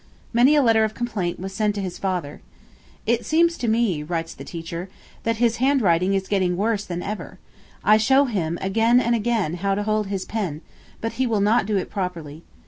[0.33, 2.41] Many a letter of complaint was sent to his father.
[3.05, 4.89] 'It seems to me,' writes the teacher,
[5.21, 7.37] 'that his handwriting is getting worse than ever.
[7.83, 10.61] I show him, again and again, how to hold his pen;
[11.01, 12.41] but he will not do it properly.